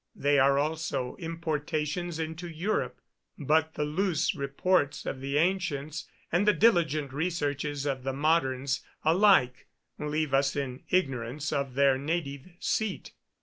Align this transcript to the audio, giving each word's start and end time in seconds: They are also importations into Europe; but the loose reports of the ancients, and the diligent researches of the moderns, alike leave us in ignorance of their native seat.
They 0.15 0.39
are 0.39 0.57
also 0.57 1.15
importations 1.17 2.17
into 2.17 2.47
Europe; 2.49 2.99
but 3.37 3.75
the 3.75 3.85
loose 3.85 4.33
reports 4.33 5.05
of 5.05 5.21
the 5.21 5.37
ancients, 5.37 6.07
and 6.31 6.47
the 6.47 6.53
diligent 6.53 7.13
researches 7.13 7.85
of 7.85 8.01
the 8.01 8.11
moderns, 8.13 8.81
alike 9.05 9.67
leave 9.99 10.33
us 10.33 10.55
in 10.55 10.81
ignorance 10.89 11.53
of 11.53 11.75
their 11.75 11.99
native 11.99 12.47
seat. 12.59 13.11